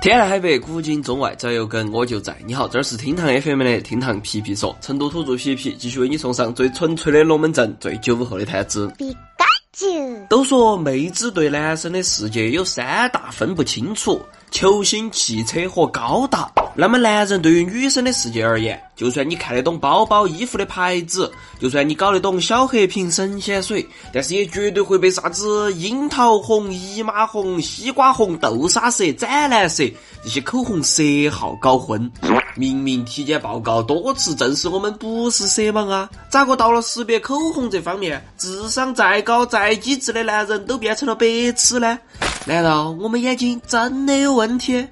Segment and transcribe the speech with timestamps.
[0.00, 2.34] 天南海北，古今中外，只要有梗我就在。
[2.46, 8.90] 你好，这儿是厅堂 FM 的厅堂皮皮说，成都土著皮皮继续为你送上最纯粹的龙门阵，最九五后的谈资。
[10.30, 14.18] 都说妹子对男生的世界有三大分不清楚：
[14.50, 16.50] 球星、汽车和高达。
[16.72, 21.30] 那么男人对于女生的世界而言，就算你看得懂包包、衣服的牌子，
[21.60, 29.84] 就算你搞得懂小黑瓶、神仙水，但是也绝对会被啥子樱桃红、姨妈红、西瓜红、豆沙色、斩蓝色
[30.22, 32.10] 这些口红色号搞昏。
[32.54, 41.98] 明明体检报告多次证实我们不是色盲啊，咋个到了识别口红这方面，智商再高再机智的男人都变成了白痴呢？
[42.46, 44.86] 难道我们眼睛真的有问题？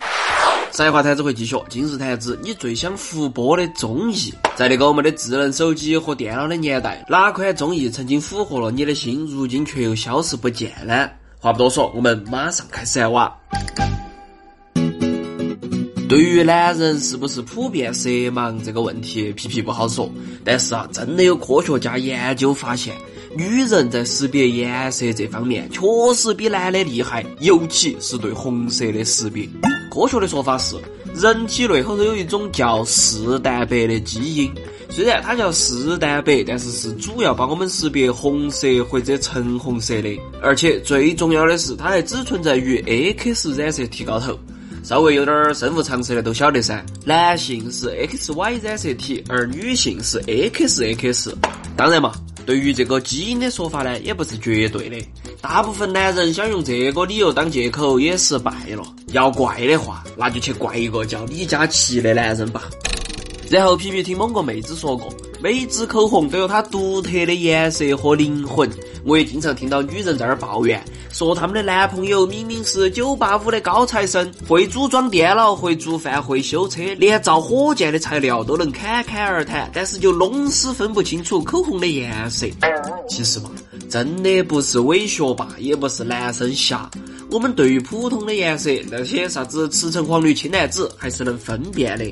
[0.71, 11.09] 才华谈子会继续，今日谈资你最想复播的综艺，在那个我们的智能手机和电脑的年代，哪款综艺曾经俘获了你的心，如今却又消失不见呢？
[11.41, 13.35] 话不多说，我们马上开始挖。
[16.09, 20.11] 对于男人是不是普遍色盲这个问题，皮皮不好说。
[20.45, 22.95] 但是啊，真的有科学家研究发现，
[23.37, 25.81] 女人在识别颜色这方面确
[26.15, 29.49] 实比男的厉害，尤其是对红色的识别。
[29.91, 30.77] 科学的说法是，
[31.15, 34.53] 人体内后头有一种叫视蛋白的基因，
[34.89, 40.09] 虽然它叫视蛋白，但是是主要帮我们识别红色或者橙红色的。
[40.41, 42.79] 而且最重要的是，它还只存在于
[43.17, 44.39] X 染色体高头。
[44.85, 51.35] 稍微有点儿生物常识的都晓得噻，男性是 XY 染色体，而女性是 XX。
[51.77, 52.15] 当然嘛，
[52.49, 54.97] 对于这个基因的说法呢，也不是绝对的。
[55.39, 58.83] 大部分男人想用这个理由当借口也失败了。
[59.09, 62.63] 要怪的话，那就去怪一个叫李佳琦的男人吧。
[63.51, 68.69] 然后皮皮听某个妹子说过，每支口红都有它独特的颜色和灵魂。
[69.05, 82.47] 我也经常听到女人在那儿抱怨，说他们的男朋友明明是九八五的高材生，会组装电脑，会做饭，会修车，连造火箭的材料都能侃侃而谈，但是就弄死分不清楚口红的颜色。
[83.09, 83.51] 其实嘛，
[83.89, 86.91] 真的不是伪学霸，也不是男生瞎。
[87.31, 92.05] 我们对于普通的颜色，那些啥子赤橙黄绿青蓝紫，还是能分辨的。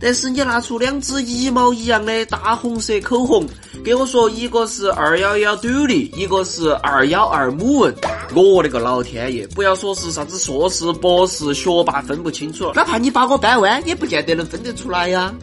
[0.00, 3.46] 但是你拿出两支一毛一样的大红色口红，
[3.84, 7.94] 给我说一个是二幺幺 Duly，一个是二幺二母纹，
[8.34, 9.46] 我的个老天爷！
[9.48, 15.34] 不要说是啥子硕士、博士、学霸分不清楚，哪怕你把我掰弯，也不见得能分得出来呀。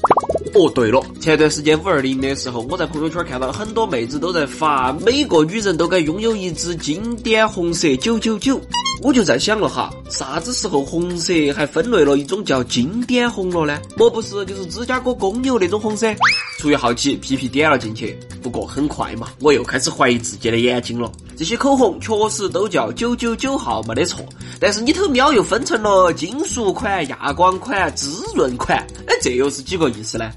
[0.55, 8.59] 哦，对了，前段时间五二零的时候，我在朋友圈看到很多妹子都在发，每个女人都该拥有一支经典红色九九九。
[9.01, 13.81] 我就在想了哈，啥子时候红色还分类了一种叫经典红了呢？
[13.95, 16.13] 莫不是就是芝加哥公牛那种红色？
[16.57, 18.19] 出于好奇，皮皮点了进去。
[18.41, 21.09] 不过很快嘛，我又开始怀疑自己的眼睛了。
[21.37, 24.25] 这些口红确实都叫九九九号，没得错。
[24.59, 28.77] 但是你头喵又分成了金属款、亚光款、滋润款，
[29.07, 30.29] 哎，这又是几个意思呢？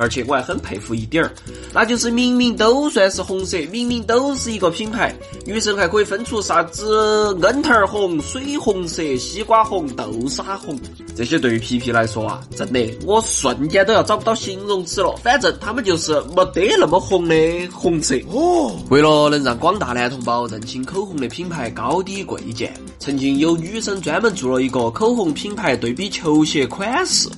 [0.00, 1.30] 而且我还很佩服一点儿，
[1.74, 10.78] 那就是明明都算是红色，明明都是一个品牌，女生还可以分出啥子樱桃红、水红色、西瓜红、豆沙红。
[11.14, 15.14] 这些对于皮皮来说啊，真的我瞬间都要找不到形容词了。
[15.22, 17.36] 反正他们就是没得那么红的
[17.70, 18.16] 红色。
[18.30, 27.28] 哦，为了能让广大男同胞认清口红的品牌高低贵贱，曾经有女生专门做了一个口红品牌对比球鞋款式。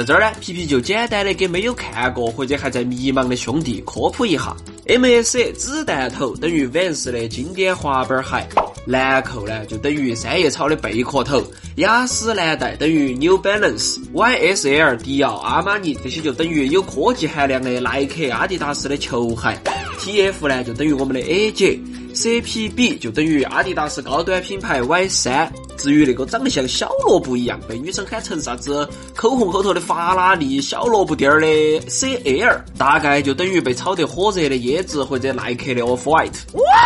[0.00, 4.56] 在这儿呢，皮皮就简单的给没有看过或者还在迷茫的兄弟科普一下。
[4.86, 8.48] ：M S 子弹头等于 Vans 的经典滑板鞋，
[8.86, 11.42] 兰蔻呢就等于三叶草的贝壳头，
[11.74, 19.60] 雅诗兰黛等于 New Balance，Y S L 迪奥阿玛尼这些就等于有科技含量的耐克阿迪达斯的球鞋
[19.98, 21.78] ，T F 呢就等于我们的 AJ
[22.14, 25.52] C P B 就等于阿迪达斯高端品牌 Y 三。
[25.76, 31.46] 至于那个长得像小萝卜一样，被女生喊成啥子口红后头的法拉利小萝卜丁儿的
[31.88, 36.34] CL，大概就等于被炒得火热的椰子或者耐克的 Off White。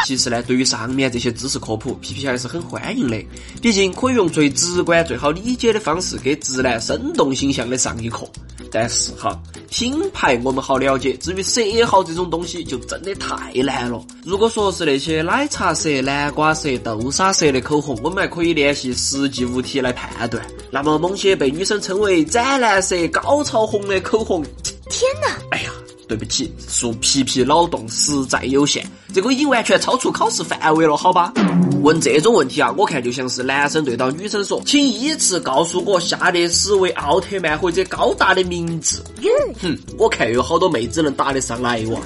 [0.07, 3.21] 其实呢，对于上面这些知识科普，皮皮还是很欢迎的，
[3.61, 8.29] 毕竟可以用最直观、最好理解的方式给直男生动形象的上一课。
[8.75, 9.41] 但是哈，
[9.71, 14.05] 品牌我们好了解，至于色号这种东西就真的太难了。
[14.25, 20.45] 如果说是那些奶茶色、南瓜色、豆沙色的口红，我们还可以联系实际物体来判断。
[20.73, 24.43] 那么某些被女生称为斩蓝色、高潮红的口红，
[24.91, 25.39] 天哪！
[25.53, 25.71] 哎呀！
[26.07, 31.33] 对不起，树皮皮脑洞实在有限，这个已经完全超出考试范围了，好吧？
[31.83, 39.05] 问这种问题啊，我看就像是男生对到女生说：“请依次告诉我下列十位奥特曼或者高达的名字。”
[39.61, 42.01] 哼，我看有好多妹子能答得上来哇。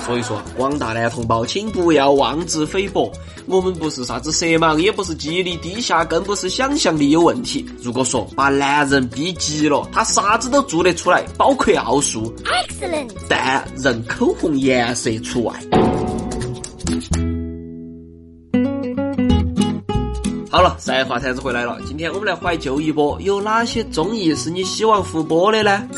[0.00, 3.10] 所以说，广大男同胞，请不要妄自菲薄。
[3.46, 7.64] 我们不是啥子色盲，也不是记忆力低下，更不是想象力有问题。
[7.82, 12.34] 如果说把男人逼急了，他啥子都做得出来，包括奥数。
[12.44, 13.10] Excellent。
[13.28, 15.54] 但人口红颜色除外。
[20.50, 21.78] 好了，赛话台子回来了。
[21.86, 25.88] 今天我们来怀旧一波，有哪些综艺是你希望复播的呢？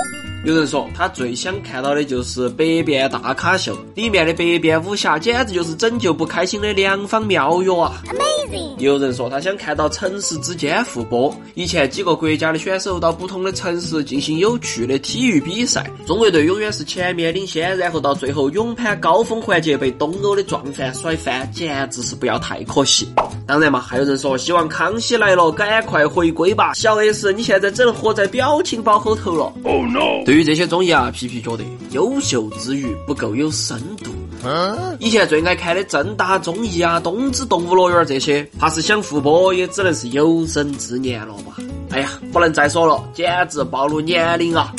[0.47, 8.77] 有人说他最想看到的就是《百变大咖秀》里面的百变武侠，简直就是拯救不开心的良方妙药啊！Amazing。
[8.79, 23.09] 有人说他想看到城市之间复播，以前几个国家的选手到不同的城市进行有趣的体育比赛，中国队永远是前面领先，然后到最后勇攀高峰环节被东欧的壮汉甩翻，简直是不要太可惜。
[23.49, 29.53] 当然嘛，还有人说希望康熙来了赶快回归吧，小 S 你现在只能活在表情包后头了。
[29.65, 30.25] Oh no！
[30.25, 30.36] 对。
[30.37, 34.11] 对于这些综艺啊，皮皮觉得优秀之余不够有深度。
[34.45, 41.57] 嗯以前最爱看的正大综艺啊、冬至动物乐园这些，怕是想复播也只能是有生之年了吧？
[41.89, 44.75] 哎呀，不能再说了，简直暴露年龄啊！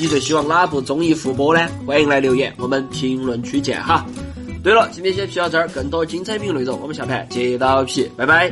[0.00, 1.68] 你最希望哪部综艺复播呢？
[1.86, 4.06] 欢迎来留言，我们评论区见哈。
[4.62, 8.50] 对了，今天先皮到这儿，更多精彩评论内容我们下盘接到皮，拜拜。